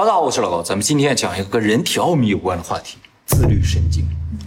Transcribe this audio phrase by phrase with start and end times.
[0.00, 2.96] 大家好，我是老高，咱们今天讲一个跟人体奥秘有关的话题——
[3.28, 4.02] 自律神经。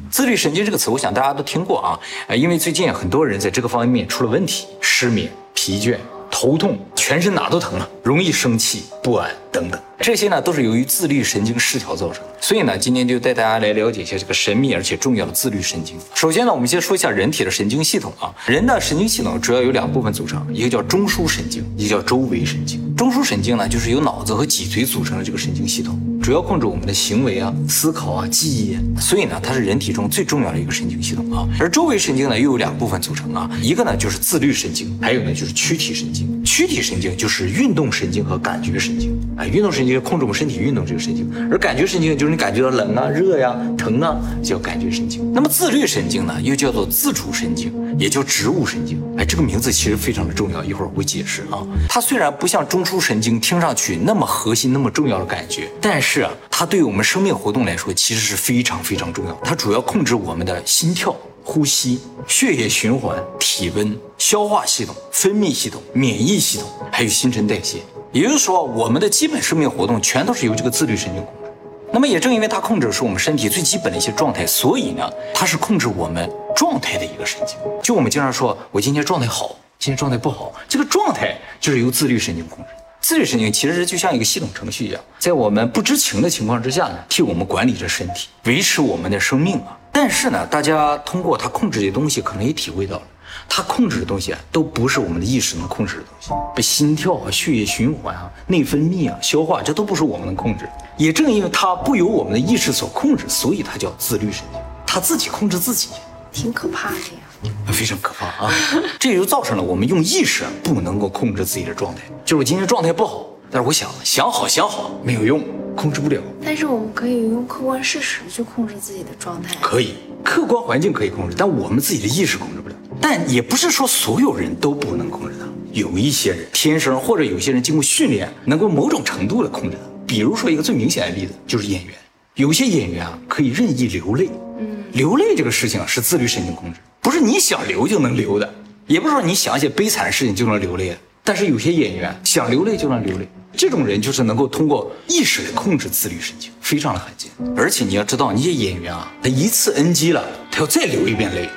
[0.10, 5.95] 自律神经这个词，我想大家都听过啊，因为最近很多人在这个方面出了问题，失眠、疲倦、
[6.31, 9.79] 头痛，全身哪都疼了，容易生气、不安等等。
[10.04, 12.33] 这些呢，都是由于自律神经失调造成的。
[12.41, 15.95] 所以呢，今天就带大家来了解一下这个神秘而且重要的自律神经。
[16.13, 18.36] 首先呢，我们先说一下人体的神经系统啊。
[18.45, 22.93] 人的神经系统主要有两部分组成，一个叫中枢神经，一个叫周围神经。
[22.97, 28.78] 中枢神经呢，就是由脑子和脊髓组成的这个神经系统，主要控制我们的行为啊、思考啊、记忆。
[29.00, 31.47] 所以呢，它是人体中最重要的一个神经系统啊。
[31.57, 36.44] 而周围神经呢，又有两部分组成啊，一个呢就是自律神经，还有呢就是躯体神经。
[36.44, 39.17] 躯体神经就是运动神经和感觉神经。
[39.38, 45.32] 哎，运动神经控制我们身体运动这个神经，而感觉神经就是你感觉到冷啊、热呀、疼啊，叫感觉神经。
[45.34, 49.02] 那么自律神经呢，又叫做自主神经，也叫植物神经。
[49.18, 51.66] 哎，这个名字其实非常的重要，一会儿我会解释啊。
[51.90, 59.34] 它虽然不像中枢神经听上去那么核心、那么重要的感觉，但是啊，它对我们生命活动来说其实是非常非常重要。
[59.44, 61.16] 它主要控制我们的心跳。
[61.45, 67.80] 呼吸、血液循环、体温、消化系统、分泌系统、免疫系统，还有新陈代谢。
[68.14, 71.52] 也就是说，我们的基本生命活动全都是由这个自律神经控制。
[71.92, 77.58] 那么，也正因为它控制的是我们身体最基本的一些状态，所以呢，它是控制我们状态的一个神经。
[77.81, 82.70] 就我们经常说，我今天状态好，今天状态不好，这个状态就是由自律神经控制。
[83.02, 89.75] 自律神经其实就像一个系统程序一样，在我们不知情的情况之下呢，替我们管理着身体，维持我们的生命啊。
[89.92, 93.02] 但是呢，大家通过它控制的东西，可能也体会到了，
[93.47, 96.31] 它控制的东西啊，都不是我们的意识能控制的东西。
[96.55, 100.67] 被心跳啊、血液循环啊、内分泌啊、消化，这都不是我们能控制。
[100.97, 105.89] 也正因为它不由我们的意识所控制，所以它叫自律神经，它自己控制自己，
[106.31, 108.52] 挺可怕的呀，非常可怕啊！
[108.99, 112.02] 这也就造成了我们用意识不能够控制自己的状态。
[112.25, 115.44] 就是我今天状态不好，但是我想想好想好没有用。
[115.75, 119.55] 控制不了，但是我们可以用客观事实去控制自己的状态。
[119.59, 122.73] 可以，客观环境可以控制，但我们自己的意识控制不了。
[123.06, 129.85] 但也不是说所有人都不能控制它，有一些人天生或者有些人经过训练，能够某种程度的控制它。
[130.07, 131.94] 比如说一个最明显的例子就是演员，
[132.35, 134.29] 有些演员啊可以任意流泪。
[134.57, 138.53] 嗯，流泪这个事情是自律神经控制，不是你想流就能流的，
[138.88, 140.95] 也不是说你想一些悲惨的事情就能流泪。
[141.25, 143.27] 但是有些演员想流泪就能流泪。
[143.56, 147.29] 这种人就是能够通过意识来控制自律神经，非常的罕见。
[147.53, 151.50] 而且你要知道，那些演员啊，他一次 NG 了，他要再流一遍泪，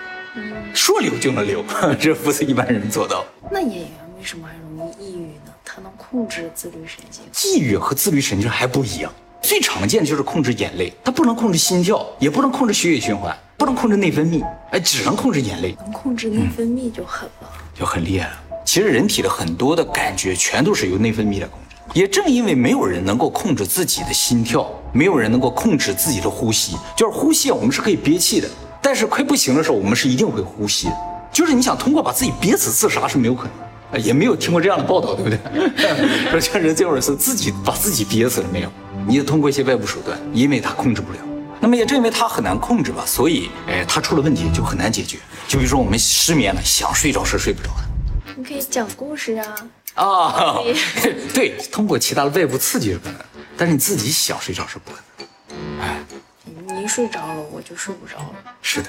[0.75, 1.65] 说流就能流，
[1.99, 3.25] 这不是一般人做到。
[3.51, 5.53] 那演员为什么还容易抑郁呢？
[5.65, 7.25] 他能控制自律神经？
[7.51, 15.77] 抑郁和自律神经还不一样，最常见的就是控制眼泪，他不能控制心跳，也不能控制血液循环，不能控制内分泌，哎，只能控制眼泪。
[15.81, 18.39] 能控制内分泌就狠了，就很厉害了。
[18.65, 21.77] 其实人体的很多的感觉全都是由内分泌来控制。
[21.95, 28.49] 也正因为没有人能够控制自己的心跳，没有人能够控制自己的呼吸，就是呼吸啊，我们是可以憋气的，
[28.87, 30.97] 但是快不行的时候，我们是一定会呼吸的。
[31.33, 33.49] 就是你想通过把自己憋死自杀是没有可
[33.91, 35.39] 能，也没有听过这样的报道，对不对？
[36.31, 38.71] 说像人这会儿是自己把自己憋死了没有？
[39.05, 41.19] 你得通过一些外部手段，因为他控制不了。
[41.59, 45.19] 那么也正因为他很难控制吧，所以哎，他出了问题就很难解决。
[45.49, 48.35] 就比如说我们失眠了，想睡着是睡不着的。
[48.37, 49.67] 你可以讲故事啊。
[49.95, 50.61] 啊，
[51.35, 53.17] 对，通过其他的外部刺激是可能，
[53.57, 55.16] 但是你自己想睡着是不可能。
[56.87, 58.35] 睡着了，我就睡不着了。
[58.63, 58.89] 是的。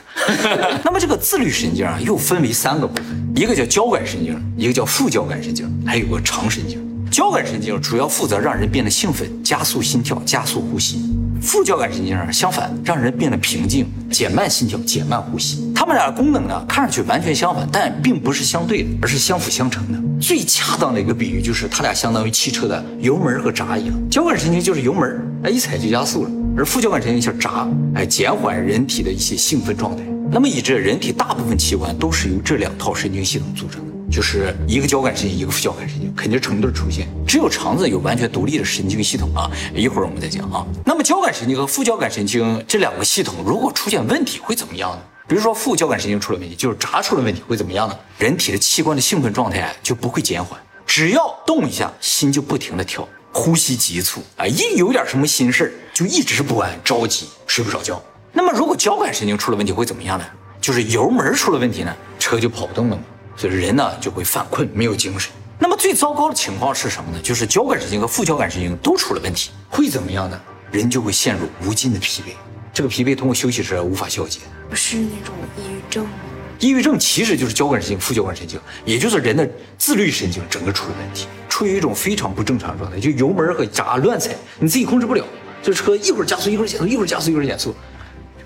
[0.83, 6.85] 那么这个自律神经啊，又分为三个部分，一个叫交感神经，一个叫副交感神经，还有个肠神经。
[7.09, 10.97] 交感神经主要负责让人变得兴奋，加速心跳，加速呼吸；
[11.41, 15.71] 副交感神经相反，让人变得平静，减慢心跳，减慢呼吸。
[15.73, 19.97] 它们俩的功能呢，看上去完全相反，但并不是相对的，而是相辅相成的。
[20.19, 23.95] 最恰当的一个比喻就是，它俩相当于汽车的油门和闸一样。
[24.09, 30.01] 交感神经就是油门，哎，一踩就加速了；而副交感神经像闸，哎，减缓人体的一些兴奋状态。
[30.31, 37.07] 那么，以致人体大部分器官都是由这两套神经系统组成的，就是一个交感神经，一个副交感神经，肯定成对出现。
[37.27, 40.65] 只有肠子有完全独立的神经系统啊，一会儿我们再讲啊。
[40.83, 44.99] 那么，交感神经和副交感神经这两个系统如果出现问题，会怎么样呢？
[45.27, 47.95] 比如说副交感神经出了问题，就是闸出了问题，会怎么样呢？
[48.17, 57.99] 人体的器官的兴奋状态就不会减缓，只要动一下，心就不停的跳，呼吸急促啊，一有点什么心事儿就一直不安、着急，睡不着觉。
[58.31, 60.25] 那么如果交感神经出了问题，会怎么样呢？
[60.61, 63.01] 就是油门出了问题呢，车就跑不动了嘛，
[63.35, 65.31] 所以人呢就会犯困，没有精神。
[65.57, 67.19] 那么最糟糕的情况是什么呢？
[67.23, 70.39] 就是交感神经和副交感神经都出了问题，会怎么样呢？
[70.69, 72.25] 人就会陷入无尽的疲惫，
[72.71, 74.41] 这个疲惫通过休息是无法消解。
[74.69, 76.11] 不是那种抑郁症吗？
[76.59, 79.49] 抑郁症其实就是交感神经、副交感神经，也就是人的
[79.79, 81.25] 自律神经整个出了问题。
[81.49, 85.25] 处于一种非常不正常的状态，就油门和闸乱踩，你自己控制不了，
[85.63, 87.75] 这车一会儿加速一会儿减速，一会儿加速一会儿减速，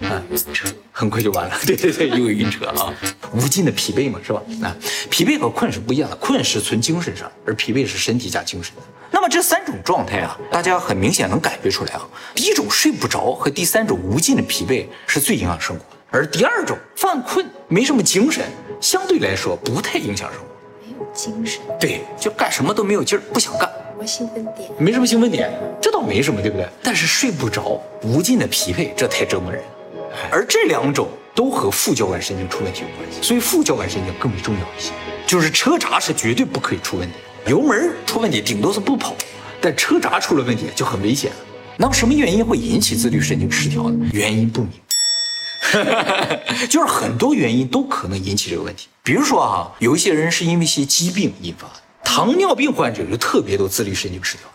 [0.01, 0.21] 啊，
[0.53, 0.69] 车。
[0.91, 1.57] 很快就完了。
[1.65, 2.93] 对对对，又有晕车啊，
[3.33, 4.41] 无尽的疲惫嘛，是吧？
[4.61, 4.75] 啊，
[5.09, 8.73] 疲惫和困是不一样的，困是存精神上，而疲惫是身体加精神。
[9.09, 12.01] 那么这三种状态啊，大家很明显能感觉出来啊。
[12.35, 18.43] 第一种睡不着和第三种无尽的疲惫是最影响生活，而第二种犯困没什么精神，
[18.81, 20.47] 相对来说不太影响生活。
[20.85, 23.69] 没有精神，对，就干什么都没有劲儿，不想干。
[24.01, 24.69] 什么兴奋点？
[24.79, 26.67] 没什么兴奋点，这倒没什么，对不对？
[26.81, 29.61] 但是睡不着，无尽的疲惫，这太折磨人。
[30.31, 34.91] 而这两种都和副交感神经出问题有关系，所以副交感神经更为重要一些。
[35.27, 37.15] 就是车闸是绝对不可以出问题，
[37.45, 39.13] 油门出问题顶多是不跑，
[39.61, 41.37] 但车闸出了问题就很危险了。
[41.77, 44.09] 那么什么原因会引起自律神经失调呢？
[44.13, 44.71] 原因不明，
[46.69, 48.87] 就是很多原因都可能引起这个问题。
[49.03, 51.73] 比如说啊，有一些人是因为一些疾病引发的，
[52.13, 54.45] 糖尿病患者就特别多自律神经失调。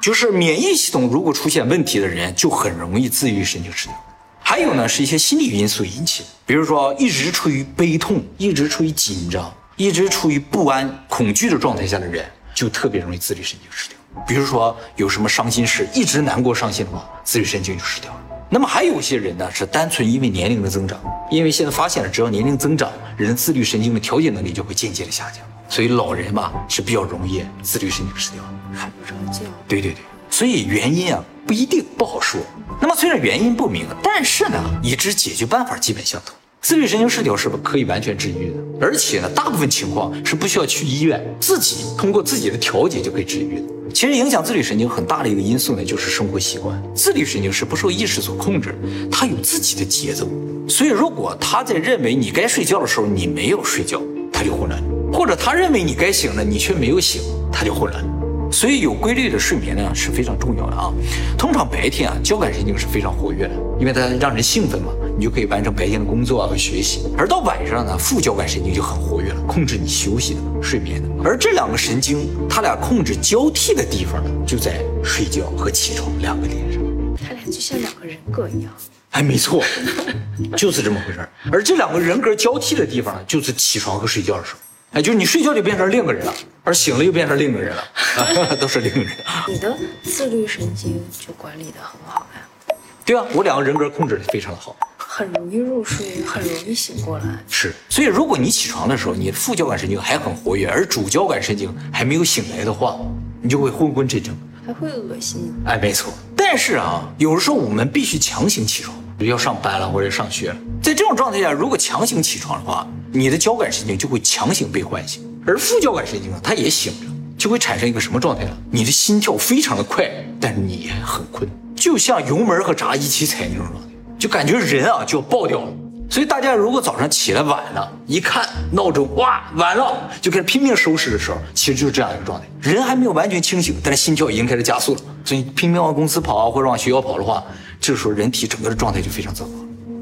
[0.00, 3.96] 就是免疫系统如果出现问题的人，就很容易自律神经失调。
[4.38, 13.98] 还有呢，是一些心理因素引起的，比如说一直处于悲痛、一直处于紧张、一直处于不安、恐惧的状态下的人，就特别容易自律神经失调。
[14.24, 18.20] 比如说有什么伤心事，一直难过、伤心的话，自律神经就失调了。
[18.48, 20.98] 那么还有些人呢，是单纯因为年龄的增长，
[21.30, 28.42] 因为现在发现了，只要年龄增长，人自律神经的调节能力就会间接的下降，所以老人嘛是比较容易自律神经失调。
[28.72, 29.40] 睡不着觉。
[29.66, 29.98] 对对对，
[30.30, 32.40] 所以原因啊不一定不好说。
[32.80, 36.36] 那么虽然原因不明，但是呢，已知解决办法基本相同。
[36.66, 43.62] 自律神经失调是不可以完全治愈的，而且呢，大部分情况是不需要去医院，自己通过自己的调节就可以治愈的。
[43.94, 46.76] 其实影响自律神经很大的一个因素呢，就是生活习惯。
[46.92, 48.74] 自律神经是不受意识所控制，
[49.12, 50.28] 它有自己的节奏。
[50.68, 54.02] 所以如果他在认为你该睡觉的时候你没有睡觉，
[54.32, 54.82] 他就混乱；
[55.12, 57.22] 或者他认为你该醒了，你却没有醒，
[57.52, 58.04] 他就混乱。
[58.50, 60.92] 所以有规律的睡眠呢是非常重要的啊。
[61.38, 67.06] 通常白天啊，交感神经是非常活跃的，因为它让人兴奋嘛，你就可以完成白天的工作啊和学习。
[67.16, 71.08] 而到晚上呢，副交感神经就很活跃了，控制你休息的、睡眠的。
[71.24, 76.82] 而这两个神经，它俩控制交替的地方呢，就在睡觉和起床两个点上。
[77.16, 78.72] 它俩就像两个人格一样。
[79.12, 79.64] 哎，没错，
[80.56, 81.28] 就是这么回事儿。
[81.50, 84.58] 而这两个人格交替的地方呢，就是起床和睡觉的时候。
[84.92, 89.12] 哎，就是你睡觉就变成另一个人了，而醒了又变成另一个人了， 都是另一个人。
[89.48, 92.74] 你的自律神经就管理的很好呀。
[93.04, 94.76] 对啊，我两个人格控制的非常的好，
[95.08, 97.24] 很容易入睡，很容易醒过来。
[97.48, 102.98] 是，所以如果你起床的时候，你的副交感神经还很活跃，而主交感神经还没有醒来的话，
[103.40, 104.36] 你就会昏昏沉沉，
[104.66, 105.54] 还会恶心。
[105.64, 106.12] 哎，没错。
[106.36, 108.96] 但是啊，有的时候我们必须强行起床。
[109.20, 117.06] 要上班了或者上学了，在这种状态下，如果强行起床的话，你的交感神经就会强行被唤醒，而副交感神经呢，它也醒着，
[117.38, 118.50] 就会产生一个什么状态呢？
[118.70, 120.06] 你的心跳非常的快，
[120.38, 123.88] 但是你很困，就像油门和闸一起踩那种状态，
[124.26, 125.68] 就感觉人啊就要爆掉了。
[126.10, 135.00] 所以大家如果早上起来晚了，一看闹钟，哇，晚了，就开始拼命收拾的时候，其实就是这样一个状态，人还没有完全清醒，但是心跳已经开始加速了。
[135.24, 137.44] 所以拼命往公司跑啊，或者往学校跑的话。
[137.78, 139.50] 这时候人体整个的状态就非常糟糕，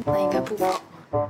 [0.07, 0.81] 那应该不跑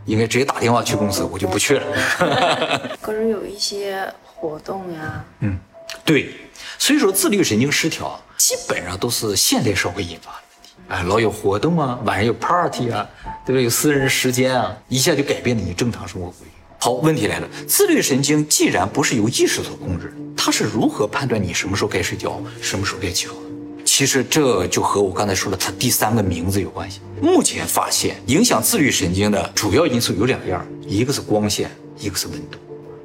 [0.04, 2.90] 应该直接打电话去公司， 我就不去了。
[3.00, 5.58] 可是有一些活动呀，嗯，
[6.04, 6.34] 对，
[6.78, 10.43] 所以说自律神经失调基本上都是现代社会引发的。
[10.88, 13.08] 哎，老有活动啊，晚上有 party 啊，
[13.46, 13.64] 对不对？
[13.64, 16.52] 有私人时间啊，一下就改变了你正常生活规律。
[16.78, 23.36] 好，问题来了，自律神经既然不是由意识所控制，它是如何判断你什么时候该睡觉，什么时候该起床？
[23.84, 27.00] 其实这就和我刚才说的它第三个名字有关系。
[27.22, 32.58] 目前发现影响自律神经的主要因素有两样，一个是光线，一个是温度，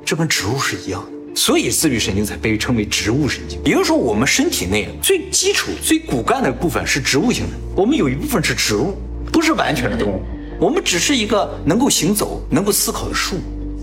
[0.04, 3.60] 这跟植物是一样的，所以自律神经才被称为植物神经。
[3.64, 8.96] 也就是说，我们身体内最基础、最骨干的部分是植物性的，我们有一部分是植物，
[9.32, 10.22] 不是完全的动物，
[10.60, 13.38] 我们只是一个能够行走、能够思考的树，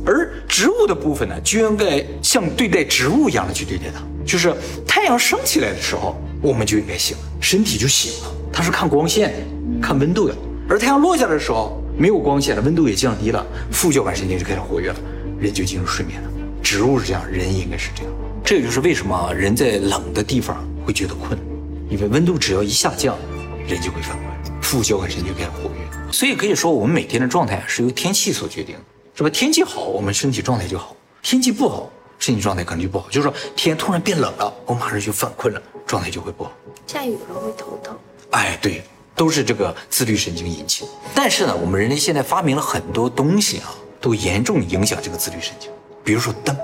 [0.04, 4.54] 而植物的部分呢，就应该像对待植物一样的去对待它，就是
[4.86, 6.16] 太阳升起来的时候。
[6.42, 8.32] 我们就应该醒了，身体就醒了。
[8.52, 9.34] 它是看光线、
[9.80, 10.36] 看温度的。
[10.68, 14.96] 而太阳落下的时候，没有光线了，温度也降低了，副交感神经就开始活跃了，
[15.40, 16.30] 人就进入睡眠了。
[16.66, 18.12] 植物是这样，人应该是这样。
[18.44, 21.38] 这也就是为什么人在冷的地方会觉得困，
[21.88, 23.16] 因为温度只要一下降，
[23.68, 26.12] 人就会犯困，副交感神经开始活跃。
[26.12, 28.80] 所以可以说，我们每天的状态是由天气所决定的，
[29.14, 29.30] 是吧？
[29.30, 33.06] 天气好，我们身体状态就好；天气不好，身体状态可能就不好。
[33.10, 35.62] 就是说，天突然变冷了，我马上就犯困了。
[35.86, 36.50] 状态就会不好，
[36.88, 37.96] 下雨了会头疼。
[38.32, 38.82] 哎，对，
[39.14, 40.90] 都是这个自律神经引起的。
[41.14, 45.70] 但是呢，我们人类现在发明了很多东西啊，都严重影响这个自律神经。
[46.06, 46.56] 比如说灯，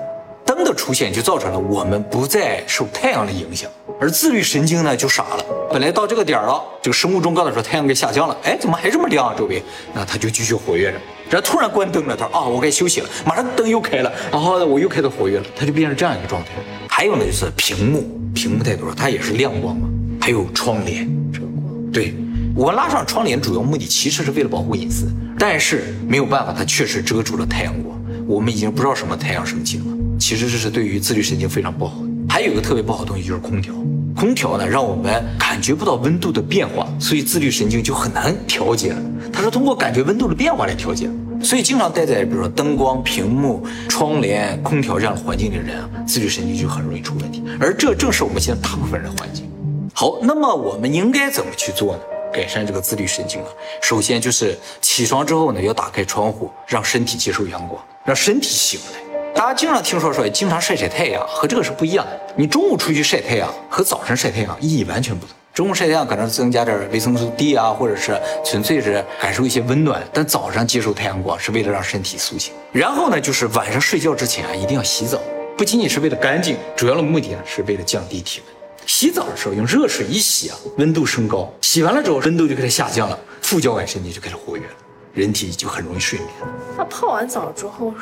[0.45, 3.69] 灯的出现就造成了我们不再受太阳的影响，
[3.99, 5.45] 而自律神经呢就傻了。
[5.69, 9.35] 本来到这个点儿了，这个生物钟告诉说太阳该下降了，哎，怎么还这么亮啊？
[9.37, 9.61] 周围，
[9.93, 10.97] 那它就继续活跃着。
[11.29, 13.09] 然后突然关灯了，他说啊，我该休息了。
[13.25, 16.51] 马上灯又开了，然后我又开始活跃了，它就变成这样一个状态。
[16.87, 19.89] 还有呢，就是屏幕，屏幕太多了，它也是亮光嘛。
[20.21, 21.91] 还有窗帘，遮光。
[21.91, 22.13] 对
[22.55, 25.07] 我拉上窗帘主要目的其实是为了保护隐私，
[25.37, 27.92] 但是没有办法，它确实遮住了太阳光。
[28.25, 29.85] 我们已经不知道什么太阳升起了，
[30.19, 32.01] 其实这是对于自律神经非常不好。
[32.29, 33.73] 还有一个特别不好的东西就是空调，
[34.15, 39.01] 空调呢让我们感觉不到温度的变化，所以自律神经就很难调节了。
[39.31, 41.09] 它是通过感觉温度的变化来调节，
[41.43, 47.43] 所以经常待在比如说灯光、屏幕、窗帘、空调这样的环境里的人啊，自律神经就很容易出问题。
[47.59, 49.45] 而这正是我们现在大部分人的环境。
[49.93, 52.01] 好，那么我们应该怎么去做呢？
[52.33, 53.47] 改善这个自律神经啊，
[53.81, 58.99] 首先就是起床之后呢，要打开窗户，让身体接受阳光，让身体醒来。
[59.35, 62.19] 大家经常听说说，经常晒晒太阳，和这个是不一样的。
[62.35, 65.35] 你中午出去晒太阳和早上晒太阳意义完全不同。
[65.53, 72.53] 中午晒太阳可能增加点维生素 D 啊，或者是纯粹是感受一些温暖，但早上接受太阳光是为了让身体苏醒。
[72.71, 75.19] 然后呢，就是晚上睡觉之前啊，一定要洗澡，
[75.57, 78.52] 不仅仅是为了干净，主要的目的呢是为了降低体温。
[78.85, 84.73] 洗澡的时候用热水一洗啊，温度升高，洗完了之后温度就开始下降了，副交感神经就开始活跃了，
[85.13, 86.29] 人体就很容易睡眠，
[86.77, 87.93] 那泡完澡之后，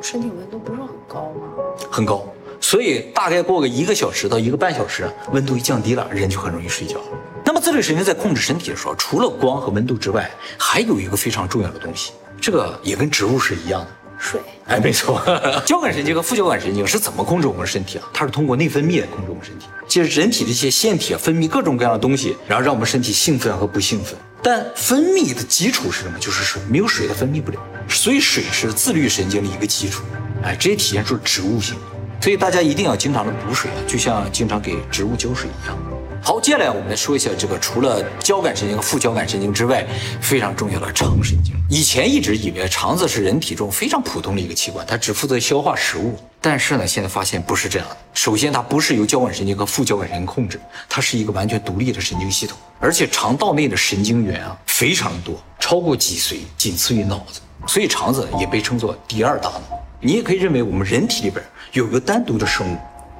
[0.00, 1.64] 身体温度不是很高吗？
[1.90, 2.24] 很高。
[2.62, 7.00] 所以大概过个一个小时到一个半小时，温度一降低了，人就很容易睡觉。
[7.42, 13.88] 那么自律神经在控制身体的时候，除了光和温度之外，还有一个非常重要的东西，这个也跟植物是一样的。
[14.20, 15.20] 水，哎，没错，
[15.64, 18.04] 交感神经和副交感神经是怎么控制我们身体啊？
[18.12, 24.14] 它是通过内分泌来控制我们身体，就是人体这些腺体啊分泌各种各样的东西，然后让我们身体兴奋和不兴奋。
[24.42, 26.18] 但分泌的基础是什么？
[26.18, 27.58] 就是水，没有水它分泌不了，
[27.88, 30.02] 所以水是自律神经的一个基础。
[30.42, 31.76] 哎，这也体现出植物性，
[32.20, 35.76] 所以大家一定要经常的补水啊，就像经常给植物浇水一样。
[36.22, 39.86] 好，接下来我们来说一下这个除了交感神经和副交感神经之外，
[40.20, 41.54] 非常重要的肠神经。
[41.72, 46.18] 以前一直以为肠子是人体中非常普通的一个器官，它只负责消化食物。
[46.40, 47.96] 但是呢，现在发现不是这样的。
[48.12, 52.58] 首先，它不是由交感神经和副交感神经控制，它是一个完全独立的神经系统。
[52.80, 57.40] 而且肠道内的神经元啊非常多，超过脊髓，仅次于脑子。
[57.68, 59.62] 所以肠子也被称作第二大脑。
[60.00, 62.76] 你也可以认为我们人体里边有一个单独的生物，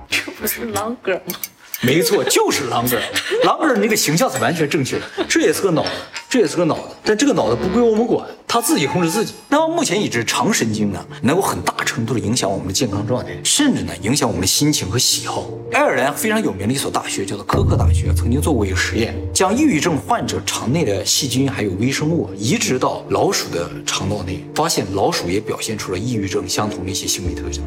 [0.08, 1.36] 这不是狼哥吗？
[1.82, 2.98] 没错，就是狼哥。
[3.44, 5.04] 狼哥的那个形象是完全正确的。
[5.28, 5.90] 这也是个脑子，
[6.30, 9.34] 这也是个脑子，但这个脑子不归我们管，它自己控制自己。
[9.48, 15.48] 那么目前已知肠神经呢，能够很大程度的影响我们的健康状态，甚至呢影响我们的心情和喜好。
[15.72, 27.60] 爱尔兰非常有名的一所大学叫做科克大学，曾经做过一个实验，将抑郁症患者肠内的细菌还有微生物移植到老鼠的肠道内，发现老鼠也表现出了抑郁症相同的一些行为特征。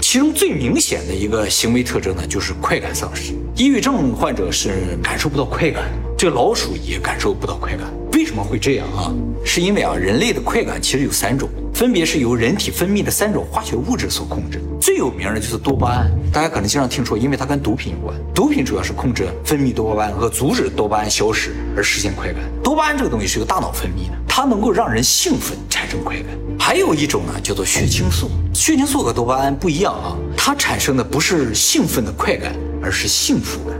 [0.00, 3.34] 其中最明显的一个行为特征呢，就是快感丧失。
[3.54, 5.84] 抑郁症患者是感受不到快感，
[6.22, 7.92] 这老鼠也感受不到快感。
[8.12, 9.10] 为什么会这样啊？
[9.44, 14.62] 是因为啊，人类的快感其实有三种，分别是由人体分泌的三种化学物质所控制。
[14.80, 18.16] 最有名的就是多巴胺，大家可能经常听说，因为它跟毒品有关。
[18.32, 22.40] 毒品主要是控制分泌多巴胺和阻止多巴胺消失而实现快感。
[22.62, 26.26] 多巴胺这个东西是由大脑分泌的，它能够让人兴奋，产生快感。
[26.56, 28.30] 还有一种呢，叫做血清素。
[28.54, 33.76] 血清素和多巴胺不一样啊，它产生的不是兴奋的快感，而是幸福感。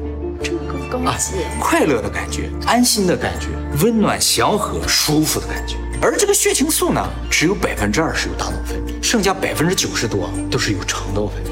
[0.93, 1.33] 这个高级。
[1.59, 3.47] 快乐的感觉，安心的感觉，
[3.83, 5.77] 温暖祥和、舒服的感觉。
[6.03, 11.49] 而这个血清素呢，只有百分之二是由大脑分泌，剩下百分之九十多都是由肠道分泌。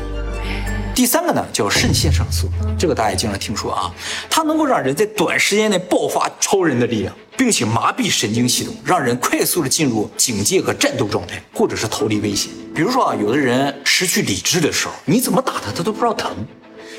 [0.95, 3.91] 第三个呢，叫肾腺上素，这个大家也经常听说啊，
[4.29, 12.51] 它能够让人在短时间内爆发超人的力量，并且麻痹神经系统，让人快速的进入警戒和战斗状态，或者是逃离危险。
[12.75, 16.31] 比如说啊，有的人失去理智的时候，你怎么打他，他都不知道疼。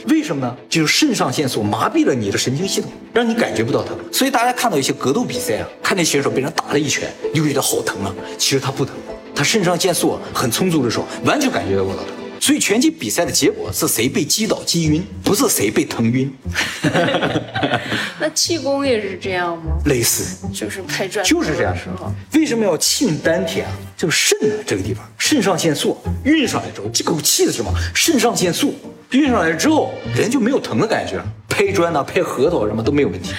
[0.08, 0.56] 为什么呢？
[0.70, 3.98] 就是肾上腺素麻痹了你的神经系统，让你感觉不到疼。
[4.12, 8.14] 所以大家看到一些格斗比赛啊，看那选手被人打了一拳，你就觉得好疼啊。
[8.38, 8.96] 其实他不疼，
[9.36, 12.08] 他肾上腺素很充足的时候，完全感觉到不到疼。
[12.40, 16.34] 所以拳击比赛的结果是谁被击倒击晕，不是谁被疼晕。
[18.20, 19.78] 那气功也是这样吗？
[19.86, 23.72] 类似，就是拍砖就是这样时候，为什么要沁丹田啊？
[23.96, 28.76] 就是肾啊这个地方，肾上腺素运上来之后，这口气是什么，肾上腺素
[29.12, 31.26] 运上来之后，人就没有疼的感觉了。
[31.48, 33.32] 拍砖呐、拍核桃什么都没有问题。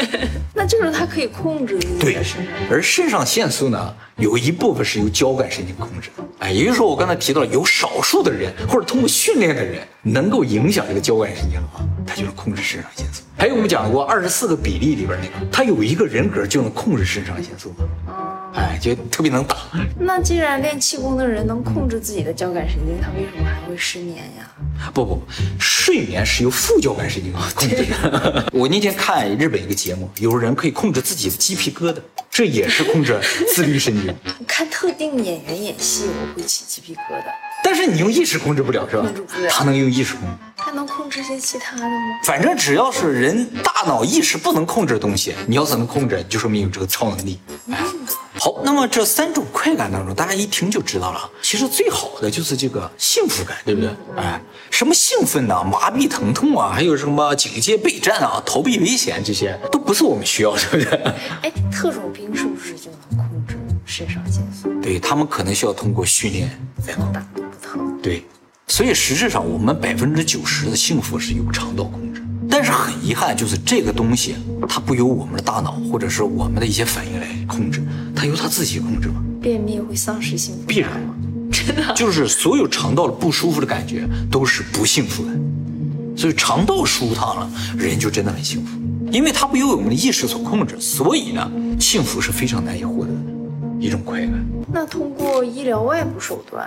[0.56, 2.16] 那就是它可以控制你对
[2.70, 6.24] 而肾上腺素呢，有一部分是由交感神经控制的。
[6.38, 13.22] 哎，也就是说，我刚才提到了，有少数的人或者通过训练的人能够影响这个交感神经的话，他就是控制肾上腺素。
[13.36, 17.74] 还有我们讲过二十四个比例里边那个，他有一个人格就能控制肾上腺素。
[18.54, 19.56] 哎，就特别能打。
[19.98, 24.48] 那既然练气功的人能控制自己的交感神经，他为什么还会失眠呀？
[24.92, 25.22] 不不不，
[25.58, 28.46] 睡眠是由副交感神经控制的。
[28.54, 31.96] 我那天看日本一个节目，有人可以控制自己的鸡皮疙瘩，
[32.30, 33.18] 这也是控制
[33.54, 34.14] 自律神经。
[34.46, 37.24] 看特定演员演戏，我会起鸡皮疙瘩。
[37.64, 39.02] 但是你用意识控制不了，是吧？
[39.02, 40.36] 控制不了他能用意识控制。
[40.64, 42.20] 还能控制些其他的吗？
[42.24, 47.38] 反正只要是人大脑意识不能控制的东西，你要是能控制，就说明有这个超能力。
[47.70, 47.78] 哎，
[48.38, 53.90] 好，那么这三种快感当中，大家一听就知道了，其实最好的就是这个幸福感，对不对？
[54.16, 54.40] 哎，
[54.70, 60.98] 什么兴奋呐、麻痹疼痛啊，还有什么警戒备战啊、逃避危险，这些都不是我们需要的，对不对？
[61.42, 64.70] 哎，特种兵是不是就能控制肾上腺素？
[64.80, 66.48] 对他们可能需要通过训练
[66.82, 67.12] 才能。
[67.12, 67.22] 打。
[68.02, 68.22] 对，
[68.66, 74.36] 所以实质上我们百分之九十的幸福是由肠道控制，但是很遗憾，就是这个东西
[74.68, 77.82] 它不由我们的大脑或者是我们的一些反应来控制，
[78.16, 79.22] 它由它自己控制吗？
[79.40, 81.14] 便秘会丧失幸福必然吗？
[81.52, 81.92] 真的？
[81.94, 85.30] 就是所有肠道的不舒服的感觉都是不幸福的，
[86.16, 88.80] 所以肠道舒畅了，人就真的很幸福，
[89.12, 93.18] 因为它不由我们的意识所控制，所以呢，幸福是非常难以获得的
[93.78, 94.32] 一种快感。
[94.72, 96.66] 那通过医疗外部手段，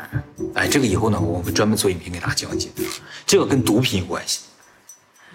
[0.58, 2.70] 哎，这个以后呢，我会专门做影片给大家讲解，
[3.26, 4.40] 这个跟毒品有关系。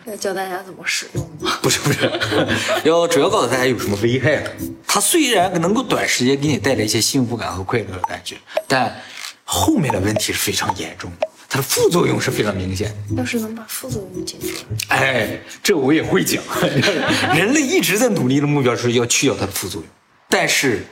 [0.04, 1.58] 要教大家怎么使用 吗？
[1.62, 2.10] 不是不 是，
[2.82, 4.52] 要主要告诉大家有什么危害的。
[4.84, 8.36] 它虽然能够短时间给你带来一些幸福感和快乐的感觉，
[8.66, 9.00] 但
[9.44, 13.14] 后面的问题是非常严重的，它的副作用是非常明显的。
[13.16, 14.48] 要是能把副作用解决，
[14.88, 16.42] 哎，这我也会讲。
[17.32, 19.88] 人类一直在努力的目标是要去掉它的副作用，
[20.28, 20.84] 但是，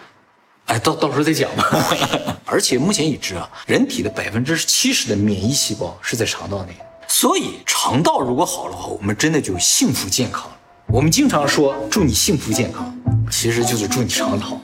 [0.71, 1.65] 哎，到到时候再讲吧。
[2.47, 6.73] 而且目前已知啊，人体的百分之七十的免疫细胞是在肠道内，
[7.09, 10.49] 所以肠道如果好的话，我们真的就幸福健康。
[10.87, 12.97] 我们经常说祝你幸福健康，
[13.31, 14.61] 其实就是祝你肠道好。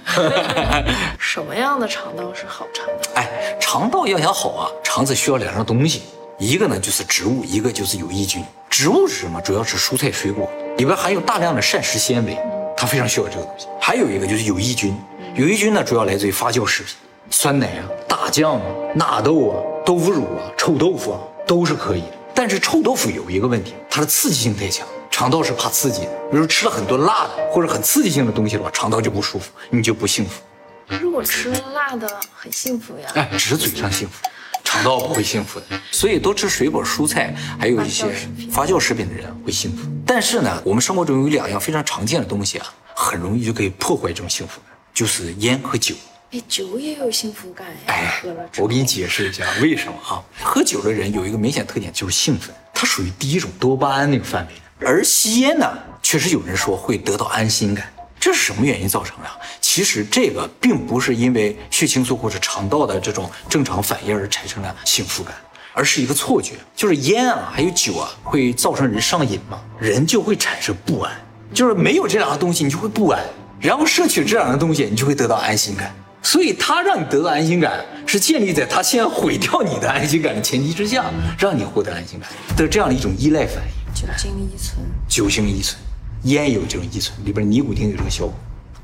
[1.18, 3.10] 什么样的肠道是好肠道？
[3.14, 6.02] 哎，肠道要想好啊，肠子需要两样东西，
[6.38, 8.44] 一个呢就是植物，一个就是有益菌。
[8.70, 9.40] 植物是什么？
[9.40, 10.48] 主要是蔬菜水果，
[10.78, 12.38] 里边含有大量的膳食纤维，
[12.76, 13.66] 它非常需要这个东西。
[13.80, 14.96] 还有一个就是有益菌，
[15.36, 16.94] 有益菌呢主要来自于发酵食品，
[17.28, 22.12] 酸奶啊、大酱啊、纳豆啊、豆腐乳啊、臭豆腐啊都是可以的。
[22.34, 26.10] 但是臭豆腐有一个问题，它的刺激性太强，肠道是怕刺激的。
[26.30, 30.40] 比如吃了很多辣的或者很刺激性的东西的话，肠道就不舒服，你就不幸福。
[30.88, 33.10] 可是我吃了辣的很幸福呀。
[33.14, 34.26] 哎，只是嘴上幸福，
[34.64, 35.66] 肠道不会幸福的。
[35.92, 38.06] 所以多吃水果、蔬菜，还有一些
[38.50, 39.86] 发酵食品的人会幸福。
[40.06, 45.94] 但是呢，我们生活中有两样非常常见的东西啊，很容易就可以破坏这种幸福感，就是烟和酒。
[46.30, 50.24] 哎，酒也有幸福感呀，哎喝了，我给你解释一下为什么啊？
[50.42, 54.88] 喝酒的人有一个明显特点就是兴奋，它属于第一种多巴胺那个范围的。
[54.88, 55.70] 而吸烟呢，
[56.02, 59.36] 确实有人说会得到安心感，这是什么原因造成的啊？
[59.60, 65.34] 其实这个并不是因为血清素或者肠道的这种正常反应而产生了幸福感，
[65.74, 71.12] 而是一个错觉，就是烟啊还有酒啊会造成人上瘾嘛，人就会产生不安，
[71.52, 73.22] 就是没有这两个东西你就会不安，
[73.60, 75.94] 然后摄取这两个东西你就会得到安心感。
[76.22, 81.04] 所以他让你得到安心感，是建立在他先毁掉你的安心感的前提之下，
[81.38, 83.94] 让你获得安心感的这样的一种依赖反应。
[83.94, 85.80] 酒精依存，酒精依存，
[86.24, 88.34] 烟有这种依存，里边尼古丁有这个效果。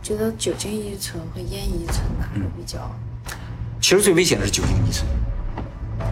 [0.04, 2.78] 觉得酒精依存和烟依存哪个比较？
[3.80, 5.04] 其实最危险的是酒精依存。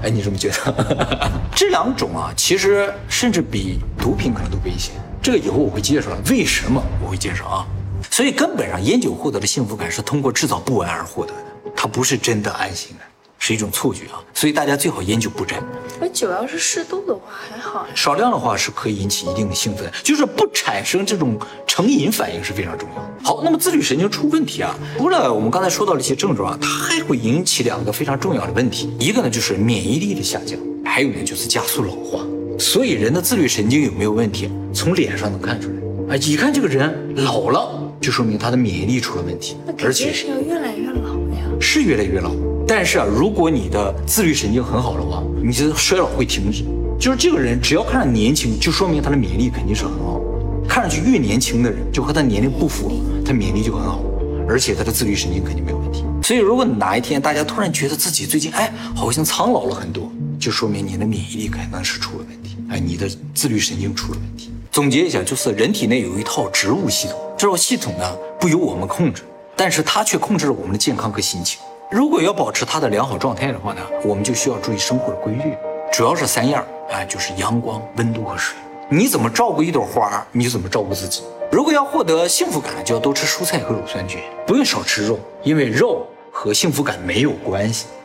[0.02, 1.40] 哎，你这么觉得？
[1.54, 4.94] 这两种啊，其实甚至比毒品可能都危险。
[5.22, 7.66] 这个以后我会介绍，为什么我会介绍啊？
[8.10, 13.06] 所以根本上，烟酒获得的幸福感是通过制造不安而获得的，它不是真的安心感，
[13.38, 14.20] 是一种错觉啊。
[14.34, 15.62] 所以大家最好烟酒不沾。
[16.00, 17.92] 而酒要是适度的话还好呀。
[17.94, 23.10] 少量的话是可以引起一定的兴奋，就是不产生这种成瘾反应是非常重要。
[23.22, 32.24] 好，那么自律神经出问题啊，除了我们刚才说到的一些症状啊，它还会引起两个非常重要的问题，一个呢就是免疫力的下降，还有呢就是加速老化。
[32.58, 41.44] 所以人的自律神经有没有问题，从脸上能看出来啊，一看这个人老了，就说明他的免疫力出了问题，而且是要越来越老呀。
[41.60, 42.32] 是越来越老。
[42.66, 46.64] 但是啊，如果你的自律神经很好的话，你的衰老会停止。
[46.98, 50.20] 就是这个人只要看着年轻，就说明他的免疫力肯定是很好。
[50.66, 54.00] 看上去越年轻的人，就和他年龄不符，他免疫力就很好，
[54.48, 56.04] 而且他的自律神经肯定没有问题。
[56.22, 62.39] 所以，如果哪一天大家突然觉得自己最近哎好像苍老了很多，就说明你的免疫力可能是出了问题，
[62.70, 64.52] 哎，你的自律神经出了问题。
[64.70, 69.22] 总结一下，就是人体内有一套植物系统，这套系统呢不由我们控制，
[69.56, 71.60] 但是它却控制了我们的健康和心情。
[71.90, 75.52] 如果要保持它的良好状态的话呢，我们就需要注意生活的规律，
[75.92, 78.56] 主要是三样，哎，就是阳光、温度和水。
[78.88, 81.22] 你怎么照顾一朵花，你就怎么照顾自己。
[81.50, 87.86] 如果要获得幸福感，就要多吃蔬菜和乳酸菌，不用少吃肉，因为肉和幸福感没有关系。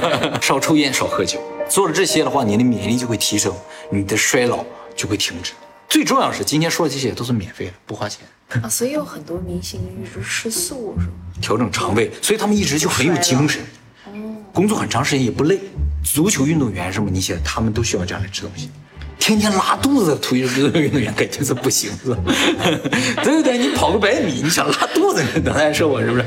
[0.40, 1.40] 少抽烟，少喝酒，
[1.70, 3.54] 做了这些的话，你的免疫力就会提升，
[3.90, 4.64] 你的衰老
[4.96, 5.52] 就会停止。
[5.88, 8.26] 最重要的是，今天说的这些都是免费的，不花钱。
[8.60, 11.12] 啊，所以有很多明星一直吃素，是吗？
[11.40, 13.62] 调整肠胃，所以他们一直就很有精神，
[14.52, 15.60] 工作很长时间也不累。
[16.02, 18.68] 足球运动员什么，你想他们都需要这样来吃东西。
[19.20, 22.18] 天天拉肚子，足球运动员肯定是不行，是吧？
[23.22, 26.24] 对不对，你跑个百米，你想拉肚子，你能难受啊，是不是？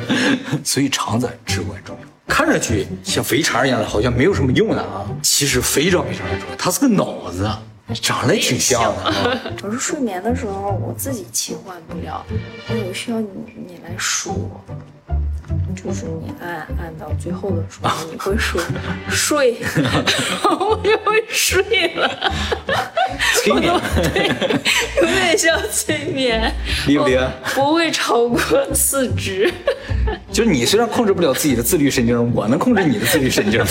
[0.63, 2.12] 所以肠子至关重要。
[2.27, 6.55] 看上去像肥肠一样的，好像没有什么用的啊，其实肥肠非常的重要。
[6.55, 7.49] 它是个脑子，
[8.01, 9.39] 长得挺像的。
[9.61, 12.25] 我是睡眠的时候我自己切换不了，
[12.69, 13.27] 我需要你
[13.67, 14.49] 你来数，
[15.75, 18.61] 就是你按按到最后的时候，你会说
[19.09, 19.57] 睡，
[20.43, 22.33] 我就会睡了。
[23.41, 23.81] 催眠，
[24.13, 24.27] 对，
[25.01, 26.53] 有点像催眠，
[26.87, 27.29] 厉不厉害？
[27.53, 28.39] 不会超过
[28.73, 29.53] 四肢。
[30.31, 33.63] 就是你虽然控制不了自己的自律神经，我能控制你的自律神经。